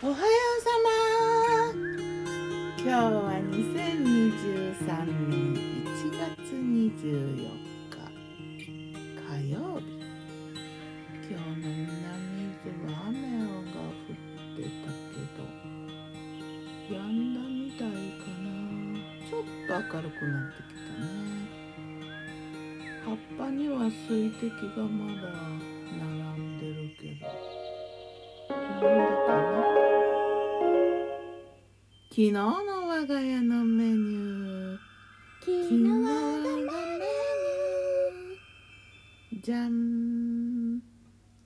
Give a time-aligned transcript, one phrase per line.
[0.00, 0.22] おはよう
[0.62, 1.74] さま。
[2.78, 4.78] 今日は2023
[5.28, 7.50] 年1月24
[7.90, 7.98] 日
[9.18, 9.84] 火曜日。
[11.28, 11.90] 今日の南
[12.38, 14.14] 伊豆は雨が降っ
[14.54, 15.42] てたけど
[16.88, 17.90] 止んだみたい
[18.22, 18.46] かな。
[19.28, 21.10] ちょっと明るくなってきたね。
[23.04, 24.46] 葉っぱには水滴
[24.76, 25.26] がまだ
[25.98, 26.06] 並
[26.40, 27.26] んでるけど。
[28.48, 29.47] 止んだか
[32.18, 32.48] 昨日の
[32.88, 34.78] 我が家のメニュー。
[35.38, 39.40] 昨日のメニュー。
[39.40, 40.82] じゃん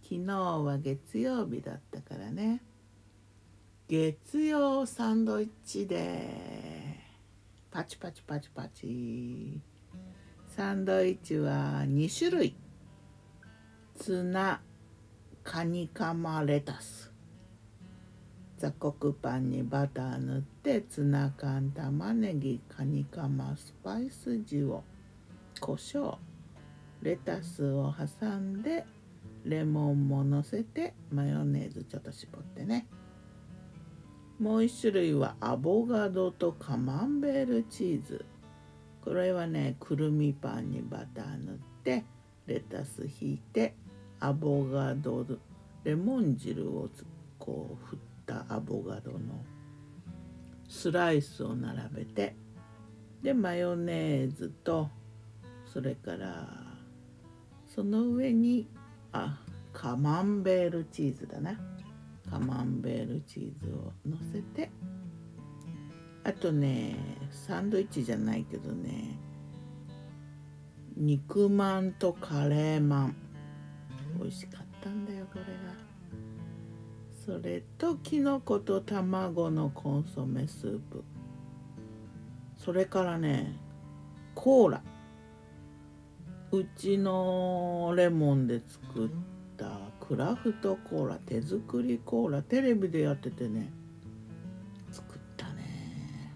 [0.02, 2.62] 昨日は月曜日だったからね。
[3.86, 6.96] 月曜サンドイッチで。
[7.70, 9.60] パチパチパチパチ。
[10.56, 12.56] サンドイッチは2種類。
[13.98, 14.62] ツナ
[15.44, 17.11] カニカマレタス。
[18.62, 24.84] 雑穀パンにバター塗ってツナ缶玉ねぎカニカマスパイス塩胡
[25.72, 26.16] 椒
[27.02, 28.84] レタスを挟んで
[29.44, 32.86] レモンものせてマヨネーズちょっと絞ってね。
[34.38, 38.24] もう一種類はアボガドとカマンベールチーズ。
[39.04, 42.04] これはねくるみパンにバター塗って
[42.46, 43.74] レタス引いて
[44.20, 45.26] アボガド
[45.82, 46.88] レモン汁を
[47.40, 49.18] こう振ってたアボガドの。
[50.68, 52.34] スライスを並べて
[53.22, 54.88] でマヨネーズと
[55.66, 56.48] それから
[57.66, 58.70] その上に
[59.12, 59.38] あ
[59.74, 61.60] カマンベールチーズだな。
[62.30, 64.70] カマンベールチーズをのせて
[66.24, 66.96] あとね
[67.30, 69.18] サンドイッチじゃないけどね
[70.96, 73.16] 肉まんとカレーまん。
[74.18, 75.91] 美味しかったんだよこれが。
[77.24, 81.04] それときのこと卵のコンソメスープ。
[82.56, 83.56] それからね
[84.34, 84.82] コーラ。
[86.50, 89.08] うちのレモンで作っ
[89.56, 93.72] たクラフトコーラ手作りコーラテレビでやっててね
[94.90, 96.34] 作ったね。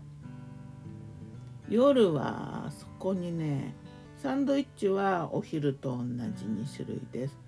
[1.69, 3.75] 夜はそこにね
[4.17, 7.46] サンドイッチはお昼と同じ2種類です。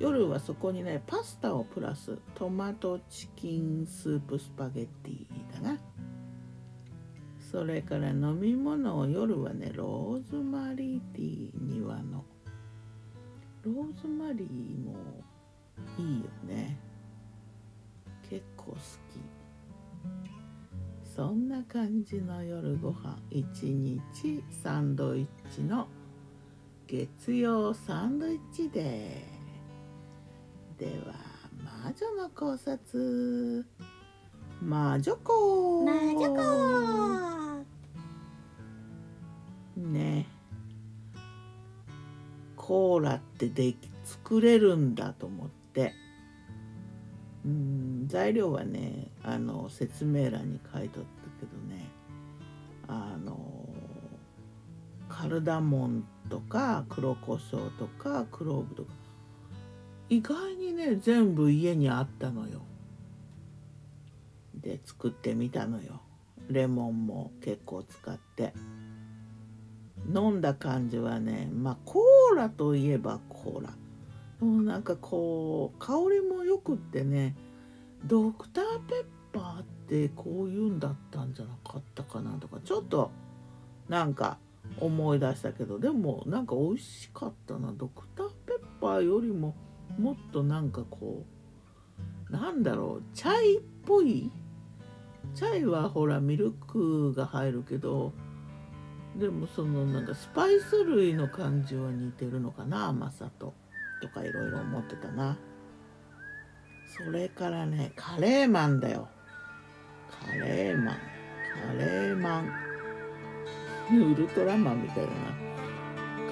[0.00, 5.78] 夜はそこにねパスタをプラストマトチキンスープスパゲッティだな。
[7.38, 12.24] それから飲み物を夜はねローズマリーティー庭の。
[13.62, 14.96] ローズマリーも
[15.98, 16.78] いいよね。
[18.30, 18.80] 結構好き。
[21.04, 23.18] そんな感じの夜ご飯。
[23.30, 25.88] 一日サンドイッチの
[26.86, 29.39] 月曜サンドイッチデー
[30.80, 31.12] では
[31.84, 33.66] 魔女の考察。
[34.62, 37.66] 魔女子魔女子
[39.76, 40.26] ね。
[42.56, 45.92] コーラってでき作れるんだと思って。
[47.44, 51.90] うん材料はねあの説明欄に書いとったけどね。
[52.88, 53.68] あの
[55.10, 58.92] カルダモンとか黒胡椒とかクローブとか
[60.10, 62.60] 意外にね全部家にあったのよ。
[64.54, 66.02] で作ってみたのよ。
[66.48, 68.52] レモンも結構使って。
[70.12, 73.70] 飲んだ感じはねまあコーラといえばコーラ
[74.40, 77.36] もうなんかこう香りもよくってね
[78.04, 83.10] ドクターペッパーってこういうんだったんじゃなかったかなとかちょっと
[83.88, 84.38] なんか
[84.78, 89.54] 思い出したけどでもなんか美味しかったなドクターペッパーよりも
[90.00, 91.26] もっとなんかこ
[92.30, 94.30] うなんだろうチャイっぽい
[95.34, 98.12] チャイはほらミルクが入るけど
[99.16, 103.54] でもそのなんかスパイス類の感じは似てるのかな甘さと
[104.00, 105.36] とかいろいろ思ってたな。
[106.86, 109.08] それからねカレーマンだよ。
[110.26, 110.96] カレーマン。
[110.96, 112.50] カレーマン。
[113.92, 115.16] ウルトラマンみたいだな。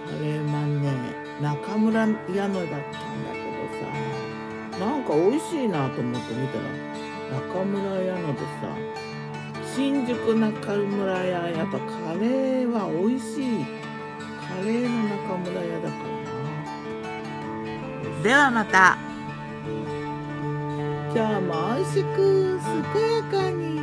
[0.06, 0.92] カレーマンね
[1.42, 3.37] 中村屋のだったんだけど。
[3.80, 6.64] さなんか美味しいなと思って見たら
[7.40, 8.46] 中村屋のでさ
[9.74, 13.64] 新宿中村屋やっぱカレーは美味しい。
[14.48, 16.08] カレーの中村屋だから
[18.16, 18.22] な。
[18.22, 18.98] ではまた。
[21.14, 22.16] 今日も美味しく
[22.92, 23.77] 健やかに